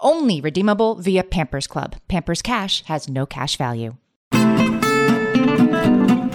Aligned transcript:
Only 0.00 0.40
redeemable 0.40 0.94
via 0.94 1.24
Pampers 1.24 1.66
Club. 1.66 1.96
Pampers 2.06 2.40
Cash 2.40 2.84
has 2.84 3.08
no 3.08 3.26
cash 3.26 3.56
value. 3.56 3.96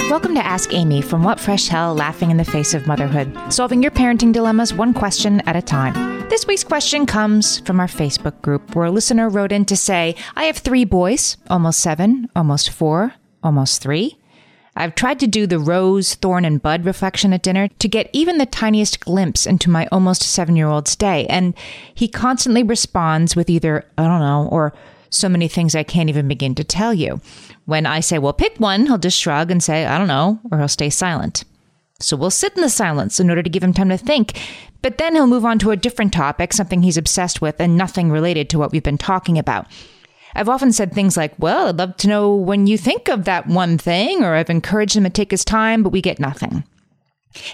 Welcome 0.10 0.36
to 0.36 0.46
Ask 0.46 0.74
Amy 0.74 1.02
from 1.02 1.24
What 1.24 1.40
Fresh 1.40 1.70
Hell 1.70 1.96
Laughing 1.96 2.30
in 2.30 2.36
the 2.36 2.44
Face 2.44 2.74
of 2.74 2.86
Motherhood, 2.88 3.36
solving 3.54 3.82
your 3.82 3.92
parenting 3.92 4.34
dilemmas 4.34 4.74
one 4.74 4.94
question 4.94 5.40
at 5.48 5.56
a 5.56 5.62
time. 5.62 5.94
This 6.28 6.46
week's 6.46 6.66
question 6.66 7.06
comes 7.06 7.60
from 7.60 7.80
our 7.80 7.88
Facebook 7.88 8.42
group 8.42 8.76
where 8.76 8.88
a 8.88 8.92
listener 8.92 9.30
wrote 9.30 9.54
in 9.54 9.64
to 9.66 9.78
say, 9.78 10.16
I 10.36 10.44
have 10.44 10.58
three 10.58 10.84
boys, 10.84 11.38
almost 11.50 11.80
seven, 11.80 12.30
almost 12.36 12.70
four, 12.70 13.14
almost 13.44 13.82
three. 13.82 14.18
I've 14.76 14.96
tried 14.96 15.20
to 15.20 15.28
do 15.28 15.46
the 15.46 15.60
rose, 15.60 16.16
thorn, 16.16 16.46
and 16.46 16.62
bud 16.62 16.86
reflection 16.86 17.34
at 17.34 17.44
dinner 17.44 17.68
to 17.68 17.88
get 17.88 18.10
even 18.12 18.38
the 18.38 18.46
tiniest 18.46 19.00
glimpse 19.00 19.46
into 19.46 19.70
my 19.70 19.88
almost 19.92 20.24
seven 20.24 20.56
year 20.56 20.68
old's 20.68 20.96
day. 20.96 21.28
And 21.28 21.54
he 21.94 22.08
constantly 22.08 22.64
responds 22.64 23.36
with 23.36 23.50
either, 23.50 23.86
I 23.98 24.08
don't 24.08 24.20
know, 24.20 24.50
or 24.52 24.74
so 25.10 25.30
many 25.30 25.48
things 25.48 25.76
I 25.76 25.84
can't 25.84 26.10
even 26.10 26.28
begin 26.28 26.56
to 26.56 26.64
tell 26.64 26.94
you. 26.94 27.22
When 27.66 27.86
I 27.86 28.00
say, 28.00 28.18
well, 28.18 28.34
pick 28.34 28.58
one, 28.58 28.88
he'll 28.88 28.98
just 28.98 29.20
shrug 29.20 29.52
and 29.52 29.64
say, 29.64 29.86
I 29.86 29.98
don't 29.98 30.08
know, 30.08 30.40
or 30.52 30.58
he'll 30.58 30.68
stay 30.68 30.90
silent. 30.90 31.44
So 32.00 32.18
we'll 32.18 32.32
sit 32.32 32.56
in 32.56 32.62
the 32.62 32.70
silence 32.70 33.20
in 33.20 33.30
order 33.30 33.44
to 33.44 33.50
give 33.50 33.64
him 33.64 33.74
time 33.74 33.90
to 33.90 33.98
think. 33.98 34.40
But 34.82 34.98
then 34.98 35.16
he'll 35.16 35.28
move 35.28 35.46
on 35.46 35.60
to 35.60 35.72
a 35.72 35.78
different 35.78 36.12
topic, 36.12 36.52
something 36.52 36.82
he's 36.82 36.98
obsessed 36.98 37.42
with, 37.42 37.60
and 37.60 37.78
nothing 37.78 38.12
related 38.12 38.50
to 38.50 38.60
what 38.60 38.72
we've 38.72 38.84
been 38.84 38.98
talking 38.98 39.38
about. 39.38 39.68
I've 40.36 40.50
often 40.50 40.72
said 40.72 40.94
things 40.94 41.18
like, 41.18 41.34
Well, 41.38 41.68
I'd 41.68 41.78
love 41.78 41.98
to 41.98 42.08
know 42.08 42.36
when 42.36 42.68
you 42.68 42.78
think 42.78 43.08
of 43.08 43.26
that 43.26 43.48
one 43.48 43.78
thing, 43.78 44.24
or 44.24 44.36
I've 44.36 44.50
encouraged 44.50 44.96
him 44.96 45.04
to 45.04 45.10
take 45.10 45.32
his 45.32 45.46
time, 45.46 45.84
but 45.84 45.92
we 45.92 46.02
get 46.02 46.20
nothing. 46.20 46.64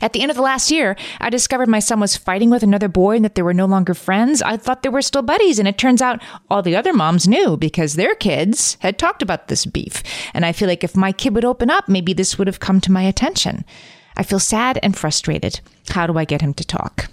At 0.01 0.13
the 0.13 0.21
end 0.21 0.29
of 0.29 0.35
the 0.35 0.43
last 0.43 0.71
year, 0.71 0.95
I 1.19 1.29
discovered 1.29 1.69
my 1.69 1.79
son 1.79 1.99
was 1.99 2.17
fighting 2.17 2.49
with 2.49 2.63
another 2.63 2.89
boy 2.89 3.15
and 3.15 3.25
that 3.25 3.35
they 3.35 3.41
were 3.41 3.53
no 3.53 3.65
longer 3.65 3.93
friends. 3.93 4.41
I 4.41 4.57
thought 4.57 4.83
they 4.83 4.89
were 4.89 5.01
still 5.01 5.21
buddies, 5.21 5.59
and 5.59 5.67
it 5.67 5.77
turns 5.77 6.01
out 6.01 6.21
all 6.49 6.61
the 6.61 6.75
other 6.75 6.93
moms 6.93 7.27
knew 7.27 7.55
because 7.57 7.93
their 7.95 8.15
kids 8.15 8.77
had 8.81 8.97
talked 8.97 9.21
about 9.21 9.47
this 9.47 9.65
beef. 9.65 10.03
And 10.33 10.45
I 10.45 10.51
feel 10.51 10.67
like 10.67 10.83
if 10.83 10.95
my 10.95 11.11
kid 11.11 11.33
would 11.35 11.45
open 11.45 11.69
up, 11.69 11.87
maybe 11.87 12.13
this 12.13 12.37
would 12.37 12.47
have 12.47 12.59
come 12.59 12.81
to 12.81 12.91
my 12.91 13.03
attention. 13.03 13.63
I 14.17 14.23
feel 14.23 14.39
sad 14.39 14.79
and 14.83 14.97
frustrated. 14.97 15.61
How 15.89 16.07
do 16.07 16.17
I 16.17 16.25
get 16.25 16.41
him 16.41 16.53
to 16.55 16.65
talk? 16.65 17.09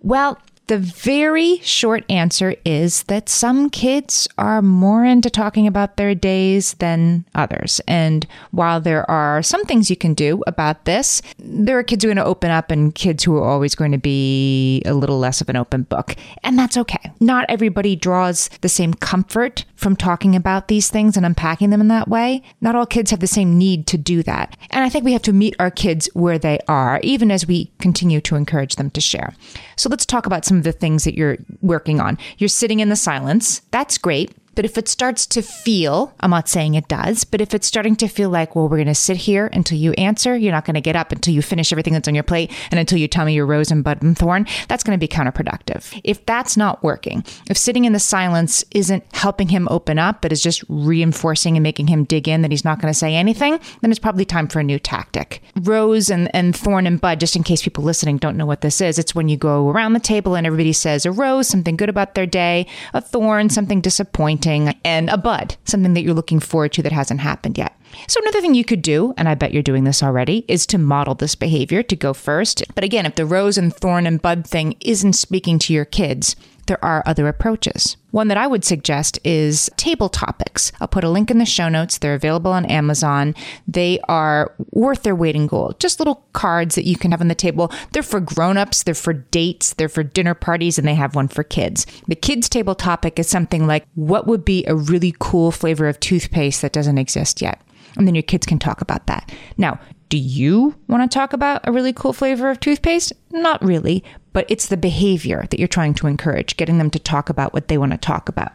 Well, 0.00 0.38
the 0.66 0.78
very 0.78 1.60
short 1.60 2.04
answer 2.10 2.56
is 2.64 3.04
that 3.04 3.28
some 3.28 3.70
kids 3.70 4.26
are 4.36 4.60
more 4.62 5.04
into 5.04 5.30
talking 5.30 5.66
about 5.66 5.96
their 5.96 6.14
days 6.14 6.74
than 6.74 7.24
others. 7.34 7.80
And 7.86 8.26
while 8.50 8.80
there 8.80 9.08
are 9.10 9.42
some 9.42 9.64
things 9.64 9.90
you 9.90 9.96
can 9.96 10.14
do 10.14 10.42
about 10.46 10.84
this, 10.84 11.22
there 11.38 11.78
are 11.78 11.82
kids 11.82 12.02
who 12.02 12.10
are 12.10 12.14
going 12.14 12.24
to 12.24 12.28
open 12.28 12.50
up 12.50 12.70
and 12.70 12.94
kids 12.94 13.22
who 13.22 13.36
are 13.36 13.44
always 13.44 13.74
going 13.74 13.92
to 13.92 13.98
be 13.98 14.82
a 14.84 14.94
little 14.94 15.18
less 15.18 15.40
of 15.40 15.48
an 15.48 15.56
open 15.56 15.82
book. 15.82 16.16
And 16.42 16.58
that's 16.58 16.76
okay. 16.76 17.12
Not 17.20 17.46
everybody 17.48 17.94
draws 17.94 18.48
the 18.60 18.68
same 18.68 18.94
comfort 18.94 19.64
from 19.76 19.94
talking 19.94 20.34
about 20.34 20.68
these 20.68 20.88
things 20.90 21.16
and 21.16 21.24
unpacking 21.24 21.70
them 21.70 21.80
in 21.80 21.88
that 21.88 22.08
way. 22.08 22.42
Not 22.60 22.74
all 22.74 22.86
kids 22.86 23.10
have 23.10 23.20
the 23.20 23.26
same 23.26 23.56
need 23.56 23.86
to 23.88 23.98
do 23.98 24.22
that. 24.24 24.56
And 24.70 24.84
I 24.84 24.88
think 24.88 25.04
we 25.04 25.12
have 25.12 25.22
to 25.22 25.32
meet 25.32 25.54
our 25.58 25.70
kids 25.70 26.08
where 26.14 26.38
they 26.38 26.58
are, 26.66 27.00
even 27.02 27.30
as 27.30 27.46
we 27.46 27.70
continue 27.78 28.20
to 28.22 28.36
encourage 28.36 28.76
them 28.76 28.90
to 28.90 29.00
share. 29.00 29.34
So 29.76 29.88
let's 29.88 30.06
talk 30.06 30.26
about 30.26 30.44
some 30.44 30.56
of 30.56 30.64
the 30.64 30.72
things 30.72 31.04
that 31.04 31.14
you're 31.14 31.36
working 31.60 32.00
on. 32.00 32.18
You're 32.38 32.48
sitting 32.48 32.80
in 32.80 32.88
the 32.88 32.96
silence. 32.96 33.60
That's 33.70 33.98
great. 33.98 34.32
But 34.56 34.64
if 34.64 34.78
it 34.78 34.88
starts 34.88 35.26
to 35.26 35.42
feel, 35.42 36.14
I'm 36.20 36.30
not 36.30 36.48
saying 36.48 36.74
it 36.74 36.88
does, 36.88 37.24
but 37.24 37.42
if 37.42 37.52
it's 37.52 37.66
starting 37.66 37.94
to 37.96 38.08
feel 38.08 38.30
like, 38.30 38.56
well, 38.56 38.68
we're 38.68 38.78
going 38.78 38.86
to 38.86 38.94
sit 38.94 39.18
here 39.18 39.50
until 39.52 39.76
you 39.76 39.92
answer, 39.92 40.34
you're 40.34 40.50
not 40.50 40.64
going 40.64 40.74
to 40.74 40.80
get 40.80 40.96
up 40.96 41.12
until 41.12 41.34
you 41.34 41.42
finish 41.42 41.72
everything 41.72 41.92
that's 41.92 42.08
on 42.08 42.14
your 42.14 42.24
plate 42.24 42.50
and 42.70 42.80
until 42.80 42.98
you 42.98 43.06
tell 43.06 43.26
me 43.26 43.34
your 43.34 43.44
rose 43.44 43.70
and 43.70 43.84
bud 43.84 44.02
and 44.02 44.16
thorn, 44.16 44.46
that's 44.66 44.82
going 44.82 44.98
to 44.98 45.00
be 45.00 45.06
counterproductive. 45.06 46.00
If 46.02 46.24
that's 46.24 46.56
not 46.56 46.82
working, 46.82 47.22
if 47.50 47.58
sitting 47.58 47.84
in 47.84 47.92
the 47.92 48.00
silence 48.00 48.64
isn't 48.70 49.04
helping 49.12 49.48
him 49.48 49.68
open 49.70 49.98
up, 49.98 50.22
but 50.22 50.32
is 50.32 50.42
just 50.42 50.64
reinforcing 50.70 51.56
and 51.56 51.62
making 51.62 51.88
him 51.88 52.04
dig 52.04 52.26
in 52.26 52.40
that 52.40 52.50
he's 52.50 52.64
not 52.64 52.80
going 52.80 52.92
to 52.92 52.98
say 52.98 53.14
anything, 53.14 53.60
then 53.82 53.90
it's 53.90 54.00
probably 54.00 54.24
time 54.24 54.48
for 54.48 54.60
a 54.60 54.64
new 54.64 54.78
tactic. 54.78 55.42
Rose 55.60 56.08
and, 56.08 56.34
and 56.34 56.56
thorn 56.56 56.86
and 56.86 56.98
bud, 56.98 57.20
just 57.20 57.36
in 57.36 57.42
case 57.42 57.62
people 57.62 57.84
listening 57.84 58.16
don't 58.16 58.38
know 58.38 58.46
what 58.46 58.62
this 58.62 58.80
is, 58.80 58.98
it's 58.98 59.14
when 59.14 59.28
you 59.28 59.36
go 59.36 59.68
around 59.68 59.92
the 59.92 60.00
table 60.00 60.34
and 60.34 60.46
everybody 60.46 60.72
says 60.72 61.04
a 61.04 61.12
rose, 61.12 61.46
something 61.46 61.76
good 61.76 61.90
about 61.90 62.14
their 62.14 62.24
day, 62.24 62.66
a 62.94 63.02
thorn, 63.02 63.50
something 63.50 63.82
disappointing 63.82 64.45
and 64.46 65.10
a 65.10 65.18
bud, 65.18 65.56
something 65.64 65.94
that 65.94 66.02
you're 66.02 66.14
looking 66.14 66.40
forward 66.40 66.72
to 66.72 66.82
that 66.82 66.92
hasn't 66.92 67.20
happened 67.20 67.58
yet. 67.58 67.76
So, 68.08 68.20
another 68.20 68.40
thing 68.40 68.54
you 68.54 68.64
could 68.64 68.82
do, 68.82 69.14
and 69.16 69.28
I 69.28 69.34
bet 69.34 69.52
you're 69.52 69.62
doing 69.62 69.84
this 69.84 70.02
already, 70.02 70.44
is 70.48 70.66
to 70.66 70.78
model 70.78 71.14
this 71.14 71.34
behavior 71.34 71.82
to 71.82 71.96
go 71.96 72.12
first. 72.12 72.62
But 72.74 72.84
again, 72.84 73.06
if 73.06 73.14
the 73.14 73.26
rose 73.26 73.58
and 73.58 73.74
thorn 73.74 74.06
and 74.06 74.20
bud 74.20 74.46
thing 74.46 74.76
isn't 74.80 75.14
speaking 75.14 75.58
to 75.60 75.72
your 75.72 75.84
kids, 75.84 76.36
there 76.66 76.84
are 76.84 77.02
other 77.06 77.28
approaches. 77.28 77.96
One 78.10 78.28
that 78.28 78.38
I 78.38 78.46
would 78.46 78.64
suggest 78.64 79.18
is 79.24 79.70
table 79.76 80.08
topics. 80.08 80.72
I'll 80.80 80.88
put 80.88 81.04
a 81.04 81.10
link 81.10 81.30
in 81.30 81.38
the 81.38 81.44
show 81.44 81.68
notes. 81.68 81.98
They're 81.98 82.14
available 82.14 82.52
on 82.52 82.64
Amazon. 82.66 83.34
They 83.68 84.00
are 84.08 84.54
worth 84.70 85.02
their 85.02 85.14
weight 85.14 85.36
in 85.36 85.46
gold. 85.46 85.78
Just 85.80 86.00
little 86.00 86.24
cards 86.32 86.74
that 86.74 86.86
you 86.86 86.96
can 86.96 87.10
have 87.10 87.20
on 87.20 87.28
the 87.28 87.34
table. 87.34 87.70
They're 87.92 88.02
for 88.02 88.20
grown-ups, 88.20 88.84
they're 88.84 88.94
for 88.94 89.12
dates, 89.12 89.74
they're 89.74 89.88
for 89.88 90.02
dinner 90.02 90.34
parties, 90.34 90.78
and 90.78 90.86
they 90.86 90.94
have 90.94 91.14
one 91.14 91.28
for 91.28 91.42
kids. 91.42 91.86
The 92.08 92.14
kids 92.14 92.48
table 92.48 92.74
topic 92.74 93.18
is 93.18 93.28
something 93.28 93.66
like 93.66 93.86
what 93.94 94.26
would 94.26 94.44
be 94.44 94.64
a 94.66 94.74
really 94.74 95.14
cool 95.18 95.50
flavor 95.50 95.88
of 95.88 96.00
toothpaste 96.00 96.62
that 96.62 96.72
doesn't 96.72 96.98
exist 96.98 97.42
yet? 97.42 97.60
And 97.96 98.06
then 98.06 98.14
your 98.14 98.22
kids 98.22 98.46
can 98.46 98.58
talk 98.58 98.80
about 98.80 99.06
that. 99.06 99.32
Now, 99.56 99.80
do 100.08 100.18
you 100.18 100.76
want 100.88 101.10
to 101.10 101.14
talk 101.14 101.32
about 101.32 101.60
a 101.64 101.72
really 101.72 101.92
cool 101.92 102.12
flavor 102.12 102.50
of 102.50 102.60
toothpaste? 102.60 103.12
Not 103.32 103.62
really, 103.64 104.04
but 104.32 104.46
it's 104.48 104.66
the 104.66 104.76
behavior 104.76 105.46
that 105.50 105.58
you're 105.58 105.68
trying 105.68 105.94
to 105.94 106.06
encourage, 106.06 106.56
getting 106.56 106.78
them 106.78 106.90
to 106.90 106.98
talk 106.98 107.28
about 107.28 107.52
what 107.52 107.68
they 107.68 107.78
want 107.78 107.92
to 107.92 107.98
talk 107.98 108.28
about. 108.28 108.52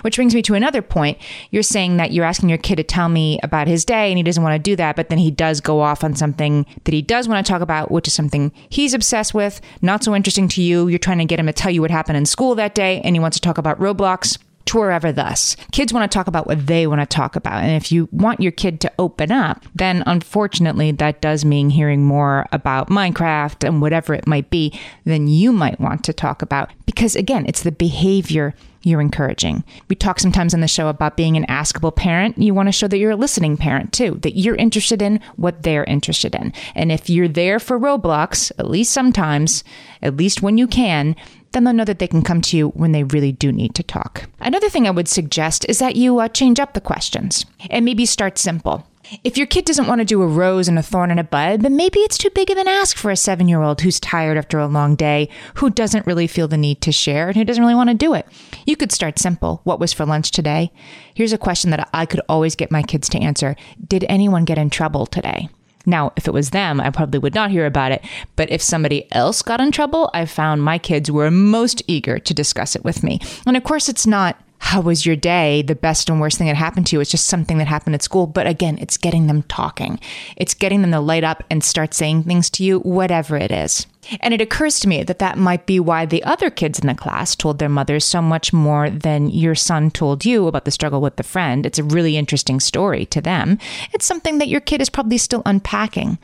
Which 0.00 0.16
brings 0.16 0.34
me 0.34 0.40
to 0.42 0.54
another 0.54 0.80
point. 0.80 1.18
You're 1.50 1.62
saying 1.62 1.98
that 1.98 2.12
you're 2.12 2.24
asking 2.24 2.48
your 2.48 2.58
kid 2.58 2.76
to 2.76 2.82
tell 2.82 3.08
me 3.08 3.38
about 3.42 3.68
his 3.68 3.84
day 3.84 4.10
and 4.10 4.16
he 4.16 4.22
doesn't 4.22 4.42
want 4.42 4.54
to 4.54 4.70
do 4.70 4.76
that, 4.76 4.96
but 4.96 5.08
then 5.10 5.18
he 5.18 5.30
does 5.30 5.60
go 5.60 5.80
off 5.80 6.02
on 6.02 6.14
something 6.14 6.64
that 6.84 6.94
he 6.94 7.02
does 7.02 7.28
want 7.28 7.44
to 7.44 7.52
talk 7.52 7.60
about, 7.60 7.90
which 7.90 8.08
is 8.08 8.14
something 8.14 8.50
he's 8.70 8.94
obsessed 8.94 9.34
with, 9.34 9.60
not 9.82 10.02
so 10.02 10.14
interesting 10.14 10.48
to 10.48 10.62
you. 10.62 10.88
You're 10.88 10.98
trying 10.98 11.18
to 11.18 11.26
get 11.26 11.38
him 11.38 11.46
to 11.46 11.52
tell 11.52 11.70
you 11.70 11.82
what 11.82 11.90
happened 11.90 12.16
in 12.16 12.24
school 12.24 12.54
that 12.54 12.74
day 12.74 13.00
and 13.02 13.14
he 13.14 13.20
wants 13.20 13.36
to 13.36 13.42
talk 13.42 13.58
about 13.58 13.78
Roblox 13.78 14.38
to 14.66 14.78
wherever 14.78 15.12
thus. 15.12 15.56
Kids 15.72 15.92
want 15.92 16.10
to 16.10 16.14
talk 16.14 16.26
about 16.26 16.46
what 16.46 16.66
they 16.66 16.86
want 16.86 17.00
to 17.00 17.06
talk 17.06 17.36
about. 17.36 17.62
And 17.62 17.72
if 17.72 17.92
you 17.92 18.08
want 18.12 18.40
your 18.40 18.52
kid 18.52 18.80
to 18.82 18.92
open 18.98 19.30
up, 19.30 19.64
then 19.74 20.02
unfortunately 20.06 20.92
that 20.92 21.20
does 21.20 21.44
mean 21.44 21.70
hearing 21.70 22.04
more 22.04 22.46
about 22.52 22.88
Minecraft 22.88 23.66
and 23.66 23.80
whatever 23.80 24.14
it 24.14 24.26
might 24.26 24.50
be 24.50 24.78
than 25.04 25.28
you 25.28 25.52
might 25.52 25.80
want 25.80 26.04
to 26.04 26.12
talk 26.12 26.42
about. 26.42 26.70
Because 26.94 27.16
again, 27.16 27.44
it's 27.48 27.62
the 27.62 27.72
behavior 27.72 28.54
you're 28.84 29.00
encouraging. 29.00 29.64
We 29.88 29.96
talk 29.96 30.20
sometimes 30.20 30.54
on 30.54 30.60
the 30.60 30.68
show 30.68 30.88
about 30.88 31.16
being 31.16 31.36
an 31.36 31.46
askable 31.46 31.94
parent. 31.94 32.38
You 32.38 32.54
want 32.54 32.68
to 32.68 32.72
show 32.72 32.86
that 32.86 32.98
you're 32.98 33.10
a 33.10 33.16
listening 33.16 33.56
parent 33.56 33.92
too, 33.92 34.18
that 34.22 34.38
you're 34.38 34.54
interested 34.54 35.02
in 35.02 35.20
what 35.36 35.62
they're 35.62 35.84
interested 35.84 36.34
in. 36.34 36.52
And 36.74 36.92
if 36.92 37.10
you're 37.10 37.28
there 37.28 37.58
for 37.58 37.80
Roblox, 37.80 38.52
at 38.58 38.70
least 38.70 38.92
sometimes, 38.92 39.64
at 40.02 40.16
least 40.16 40.42
when 40.42 40.58
you 40.58 40.66
can, 40.66 41.16
then 41.52 41.64
they'll 41.64 41.72
know 41.72 41.84
that 41.84 41.98
they 41.98 42.06
can 42.06 42.22
come 42.22 42.40
to 42.42 42.56
you 42.56 42.68
when 42.70 42.92
they 42.92 43.04
really 43.04 43.32
do 43.32 43.50
need 43.50 43.74
to 43.76 43.82
talk. 43.82 44.28
Another 44.40 44.68
thing 44.68 44.86
I 44.86 44.90
would 44.90 45.08
suggest 45.08 45.64
is 45.68 45.78
that 45.78 45.96
you 45.96 46.18
uh, 46.18 46.28
change 46.28 46.60
up 46.60 46.74
the 46.74 46.80
questions 46.80 47.46
and 47.70 47.84
maybe 47.84 48.06
start 48.06 48.38
simple. 48.38 48.86
If 49.22 49.36
your 49.36 49.46
kid 49.46 49.64
doesn't 49.64 49.86
want 49.86 50.00
to 50.00 50.04
do 50.04 50.22
a 50.22 50.26
rose 50.26 50.68
and 50.68 50.78
a 50.78 50.82
thorn 50.82 51.10
and 51.10 51.20
a 51.20 51.24
bud, 51.24 51.62
then 51.62 51.76
maybe 51.76 52.00
it's 52.00 52.18
too 52.18 52.30
big 52.30 52.50
of 52.50 52.58
an 52.58 52.68
ask 52.68 52.96
for 52.96 53.10
a 53.10 53.16
seven 53.16 53.48
year 53.48 53.62
old 53.62 53.80
who's 53.80 54.00
tired 54.00 54.38
after 54.38 54.58
a 54.58 54.66
long 54.66 54.96
day, 54.96 55.28
who 55.54 55.70
doesn't 55.70 56.06
really 56.06 56.26
feel 56.26 56.48
the 56.48 56.56
need 56.56 56.80
to 56.82 56.92
share, 56.92 57.28
and 57.28 57.36
who 57.36 57.44
doesn't 57.44 57.62
really 57.62 57.74
want 57.74 57.90
to 57.90 57.94
do 57.94 58.14
it. 58.14 58.26
You 58.66 58.76
could 58.76 58.92
start 58.92 59.18
simple. 59.18 59.60
What 59.64 59.80
was 59.80 59.92
for 59.92 60.06
lunch 60.06 60.30
today? 60.30 60.72
Here's 61.14 61.32
a 61.32 61.38
question 61.38 61.70
that 61.70 61.88
I 61.92 62.06
could 62.06 62.22
always 62.28 62.56
get 62.56 62.70
my 62.70 62.82
kids 62.82 63.08
to 63.10 63.18
answer 63.18 63.56
Did 63.86 64.04
anyone 64.08 64.44
get 64.44 64.58
in 64.58 64.70
trouble 64.70 65.06
today? 65.06 65.48
Now, 65.86 66.12
if 66.16 66.26
it 66.26 66.32
was 66.32 66.50
them, 66.50 66.80
I 66.80 66.90
probably 66.90 67.18
would 67.18 67.34
not 67.34 67.50
hear 67.50 67.66
about 67.66 67.92
it. 67.92 68.02
But 68.36 68.50
if 68.50 68.62
somebody 68.62 69.10
else 69.12 69.42
got 69.42 69.60
in 69.60 69.70
trouble, 69.70 70.10
I 70.14 70.24
found 70.24 70.62
my 70.62 70.78
kids 70.78 71.10
were 71.10 71.30
most 71.30 71.82
eager 71.86 72.18
to 72.18 72.34
discuss 72.34 72.74
it 72.74 72.84
with 72.84 73.02
me. 73.02 73.20
And 73.46 73.56
of 73.56 73.64
course, 73.64 73.88
it's 73.88 74.06
not 74.06 74.38
how 74.64 74.80
was 74.80 75.04
your 75.04 75.14
day? 75.14 75.60
The 75.60 75.74
best 75.74 76.08
and 76.08 76.18
worst 76.20 76.38
thing 76.38 76.46
that 76.46 76.56
happened 76.56 76.86
to 76.86 76.96
you. 76.96 77.00
It's 77.00 77.10
just 77.10 77.26
something 77.26 77.58
that 77.58 77.66
happened 77.66 77.94
at 77.94 78.02
school. 78.02 78.26
But 78.26 78.46
again, 78.46 78.78
it's 78.80 78.96
getting 78.96 79.26
them 79.26 79.42
talking. 79.42 80.00
It's 80.38 80.54
getting 80.54 80.80
them 80.80 80.90
to 80.92 81.00
light 81.00 81.22
up 81.22 81.44
and 81.50 81.62
start 81.62 81.92
saying 81.92 82.22
things 82.22 82.48
to 82.50 82.64
you, 82.64 82.78
whatever 82.80 83.36
it 83.36 83.52
is. 83.52 83.86
And 84.20 84.34
it 84.34 84.40
occurs 84.40 84.80
to 84.80 84.88
me 84.88 85.02
that 85.02 85.18
that 85.18 85.38
might 85.38 85.66
be 85.66 85.80
why 85.80 86.06
the 86.06 86.22
other 86.24 86.50
kids 86.50 86.78
in 86.78 86.86
the 86.86 86.94
class 86.94 87.34
told 87.34 87.58
their 87.58 87.68
mothers 87.68 88.04
so 88.04 88.20
much 88.20 88.52
more 88.52 88.90
than 88.90 89.28
your 89.28 89.54
son 89.54 89.90
told 89.90 90.24
you 90.24 90.46
about 90.46 90.64
the 90.64 90.70
struggle 90.70 91.00
with 91.00 91.16
the 91.16 91.22
friend. 91.22 91.66
It's 91.66 91.78
a 91.78 91.84
really 91.84 92.16
interesting 92.16 92.60
story 92.60 93.06
to 93.06 93.20
them. 93.20 93.58
It's 93.92 94.04
something 94.04 94.38
that 94.38 94.48
your 94.48 94.60
kid 94.60 94.80
is 94.80 94.90
probably 94.90 95.18
still 95.18 95.42
unpacking. 95.46 96.18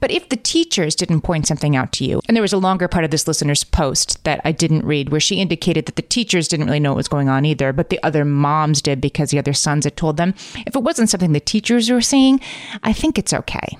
But 0.00 0.10
if 0.10 0.28
the 0.28 0.36
teachers 0.36 0.94
didn't 0.94 1.22
point 1.22 1.46
something 1.46 1.76
out 1.76 1.92
to 1.92 2.04
you, 2.04 2.20
and 2.26 2.36
there 2.36 2.42
was 2.42 2.52
a 2.52 2.58
longer 2.58 2.88
part 2.88 3.04
of 3.04 3.10
this 3.10 3.28
listener's 3.28 3.64
post 3.64 4.22
that 4.24 4.40
I 4.44 4.52
didn't 4.52 4.84
read 4.84 5.10
where 5.10 5.20
she 5.20 5.40
indicated 5.40 5.86
that 5.86 5.96
the 5.96 6.02
teachers 6.02 6.48
didn't 6.48 6.66
really 6.66 6.80
know 6.80 6.90
what 6.90 6.98
was 6.98 7.08
going 7.08 7.28
on 7.28 7.44
either, 7.44 7.72
but 7.72 7.90
the 7.90 8.02
other 8.02 8.24
moms 8.24 8.82
did 8.82 9.00
because 9.00 9.30
the 9.30 9.38
other 9.38 9.52
sons 9.52 9.84
had 9.84 9.96
told 9.96 10.16
them. 10.16 10.34
If 10.66 10.76
it 10.76 10.82
wasn't 10.82 11.10
something 11.10 11.32
the 11.32 11.40
teachers 11.40 11.90
were 11.90 12.00
seeing, 12.00 12.40
I 12.82 12.92
think 12.92 13.18
it's 13.18 13.32
okay. 13.32 13.78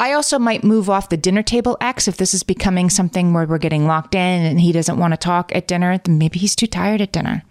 I 0.00 0.12
also 0.12 0.38
might 0.38 0.62
move 0.62 0.88
off 0.88 1.08
the 1.08 1.16
dinner 1.16 1.42
table 1.42 1.76
X 1.80 2.06
if 2.06 2.16
this 2.16 2.32
is 2.32 2.44
becoming 2.44 2.88
something 2.88 3.32
where 3.32 3.46
we're 3.46 3.58
getting 3.58 3.86
locked 3.86 4.14
in 4.14 4.46
and 4.46 4.60
he 4.60 4.70
doesn't 4.70 4.98
want 4.98 5.12
to 5.12 5.16
talk 5.16 5.54
at 5.54 5.66
dinner, 5.66 5.98
then 5.98 6.18
maybe 6.18 6.38
he's 6.38 6.54
too 6.54 6.68
tired 6.68 7.00
at 7.00 7.12
dinner. 7.12 7.42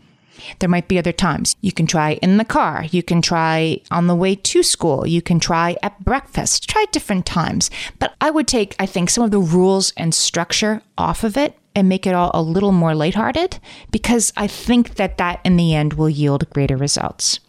There 0.60 0.70
might 0.70 0.88
be 0.88 0.98
other 0.98 1.12
times. 1.12 1.56
You 1.62 1.72
can 1.72 1.88
try 1.88 2.14
in 2.22 2.38
the 2.38 2.46
car. 2.46 2.86
You 2.92 3.04
can 3.04 3.22
try 3.22 3.82
on 3.92 4.08
the 4.08 4.16
way 4.16 4.36
to 4.36 4.64
school. 4.64 5.06
You 5.06 5.22
can 5.22 5.40
try 5.40 5.76
at 5.84 6.04
breakfast. 6.04 6.70
Try 6.70 6.86
different 6.92 7.26
times. 7.26 7.70
But 8.00 8.14
I 8.22 8.30
would 8.30 8.48
take, 8.48 8.76
I 8.80 8.86
think, 8.86 9.10
some 9.10 9.24
of 9.24 9.32
the 9.32 9.40
rules 9.40 9.94
and 9.98 10.14
structure 10.14 10.82
off 10.98 11.24
of 11.24 11.38
it 11.38 11.58
and 11.76 11.90
make 11.90 12.08
it 12.08 12.14
all 12.14 12.32
a 12.34 12.42
little 12.42 12.72
more 12.72 12.96
lighthearted 12.96 13.60
because 13.92 14.32
I 14.38 14.48
think 14.48 14.96
that 14.96 15.18
that 15.18 15.42
in 15.44 15.58
the 15.58 15.76
end 15.76 15.94
will 15.94 16.10
yield 16.10 16.50
greater 16.50 16.78
results. 16.78 17.40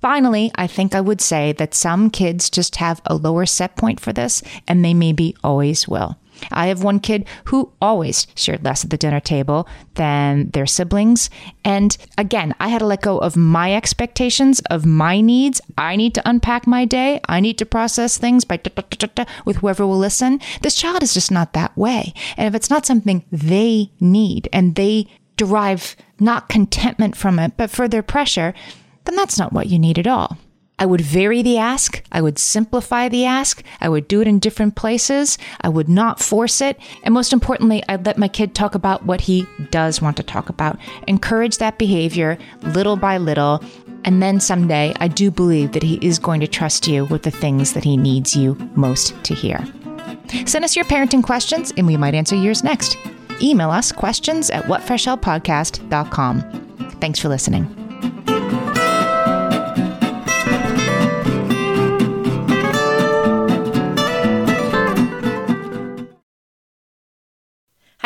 Finally, 0.00 0.50
I 0.54 0.66
think 0.66 0.94
I 0.94 1.00
would 1.00 1.20
say 1.20 1.52
that 1.52 1.74
some 1.74 2.10
kids 2.10 2.50
just 2.50 2.76
have 2.76 3.02
a 3.06 3.16
lower 3.16 3.46
set 3.46 3.76
point 3.76 4.00
for 4.00 4.12
this, 4.12 4.42
and 4.66 4.84
they 4.84 4.94
maybe 4.94 5.34
always 5.42 5.88
will. 5.88 6.16
I 6.52 6.66
have 6.66 6.82
one 6.82 7.00
kid 7.00 7.26
who 7.46 7.72
always 7.80 8.26
shared 8.34 8.64
less 8.64 8.84
at 8.84 8.90
the 8.90 8.96
dinner 8.96 9.20
table 9.20 9.68
than 9.94 10.50
their 10.50 10.66
siblings. 10.66 11.30
And 11.64 11.96
again, 12.16 12.54
I 12.60 12.68
had 12.68 12.78
to 12.78 12.86
let 12.86 13.02
go 13.02 13.18
of 13.18 13.36
my 13.36 13.74
expectations, 13.74 14.60
of 14.70 14.86
my 14.86 15.20
needs. 15.20 15.60
I 15.76 15.96
need 15.96 16.14
to 16.14 16.28
unpack 16.28 16.66
my 16.66 16.84
day. 16.84 17.20
I 17.28 17.40
need 17.40 17.58
to 17.58 17.66
process 17.66 18.18
things 18.18 18.44
by 18.44 18.58
da, 18.58 18.70
da, 18.74 19.08
da, 19.14 19.24
with 19.44 19.56
whoever 19.56 19.86
will 19.86 19.98
listen. 19.98 20.40
This 20.62 20.76
child 20.76 21.02
is 21.02 21.14
just 21.14 21.30
not 21.30 21.52
that 21.54 21.76
way. 21.76 22.14
And 22.36 22.46
if 22.46 22.54
it's 22.54 22.70
not 22.70 22.86
something 22.86 23.24
they 23.32 23.90
need 24.00 24.48
and 24.52 24.74
they 24.74 25.06
derive 25.36 25.96
not 26.20 26.48
contentment 26.48 27.16
from 27.16 27.38
it, 27.38 27.52
but 27.56 27.70
further 27.70 28.02
pressure, 28.02 28.54
then 29.08 29.16
that's 29.16 29.38
not 29.38 29.52
what 29.52 29.68
you 29.68 29.78
need 29.78 29.98
at 29.98 30.06
all. 30.06 30.36
I 30.78 30.86
would 30.86 31.00
vary 31.00 31.42
the 31.42 31.58
ask. 31.58 32.02
I 32.12 32.20
would 32.20 32.38
simplify 32.38 33.08
the 33.08 33.24
ask. 33.24 33.64
I 33.80 33.88
would 33.88 34.06
do 34.06 34.20
it 34.20 34.28
in 34.28 34.38
different 34.38 34.76
places. 34.76 35.36
I 35.60 35.68
would 35.68 35.88
not 35.88 36.20
force 36.20 36.60
it. 36.60 36.78
And 37.02 37.12
most 37.12 37.32
importantly, 37.32 37.82
I'd 37.88 38.06
let 38.06 38.16
my 38.16 38.28
kid 38.28 38.54
talk 38.54 38.76
about 38.76 39.04
what 39.04 39.22
he 39.22 39.46
does 39.70 40.00
want 40.00 40.16
to 40.18 40.22
talk 40.22 40.48
about. 40.48 40.78
Encourage 41.08 41.58
that 41.58 41.78
behavior 41.78 42.38
little 42.62 42.96
by 42.96 43.18
little. 43.18 43.60
And 44.04 44.22
then 44.22 44.38
someday, 44.38 44.94
I 45.00 45.08
do 45.08 45.32
believe 45.32 45.72
that 45.72 45.82
he 45.82 45.98
is 46.00 46.20
going 46.20 46.40
to 46.40 46.46
trust 46.46 46.86
you 46.86 47.06
with 47.06 47.24
the 47.24 47.32
things 47.32 47.72
that 47.72 47.82
he 47.82 47.96
needs 47.96 48.36
you 48.36 48.54
most 48.76 49.20
to 49.24 49.34
hear. 49.34 49.66
Send 50.46 50.64
us 50.64 50.76
your 50.76 50.84
parenting 50.84 51.24
questions 51.24 51.72
and 51.76 51.86
we 51.86 51.96
might 51.96 52.14
answer 52.14 52.36
yours 52.36 52.62
next. 52.62 52.96
Email 53.42 53.70
us 53.70 53.90
questions 53.90 54.50
at 54.50 54.64
whatfreshhellpodcast.com. 54.64 56.42
Thanks 57.00 57.18
for 57.18 57.28
listening. 57.28 57.87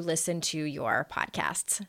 listen 0.00 0.40
to 0.42 0.58
your 0.58 1.06
podcasts. 1.10 1.84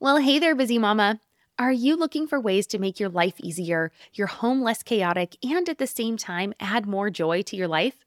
Well, 0.00 0.18
hey 0.18 0.38
there, 0.38 0.54
busy 0.54 0.78
mama. 0.78 1.20
Are 1.58 1.72
you 1.72 1.96
looking 1.96 2.28
for 2.28 2.38
ways 2.38 2.68
to 2.68 2.78
make 2.78 3.00
your 3.00 3.08
life 3.08 3.34
easier, 3.42 3.90
your 4.14 4.28
home 4.28 4.62
less 4.62 4.84
chaotic, 4.84 5.36
and 5.42 5.68
at 5.68 5.78
the 5.78 5.88
same 5.88 6.16
time 6.16 6.54
add 6.60 6.86
more 6.86 7.10
joy 7.10 7.42
to 7.42 7.56
your 7.56 7.66
life? 7.66 8.04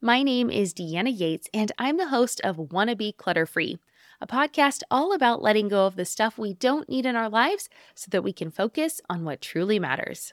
My 0.00 0.22
name 0.22 0.48
is 0.48 0.72
Deanna 0.72 1.12
Yates, 1.14 1.50
and 1.52 1.70
I'm 1.76 1.98
the 1.98 2.08
host 2.08 2.40
of 2.42 2.72
Wanna 2.72 2.96
Be 2.96 3.12
Clutter 3.12 3.44
Free, 3.44 3.78
a 4.22 4.26
podcast 4.26 4.82
all 4.90 5.12
about 5.12 5.42
letting 5.42 5.68
go 5.68 5.86
of 5.86 5.96
the 5.96 6.06
stuff 6.06 6.38
we 6.38 6.54
don't 6.54 6.88
need 6.88 7.04
in 7.04 7.14
our 7.14 7.28
lives 7.28 7.68
so 7.94 8.08
that 8.10 8.24
we 8.24 8.32
can 8.32 8.50
focus 8.50 9.00
on 9.10 9.24
what 9.24 9.42
truly 9.42 9.78
matters. 9.78 10.32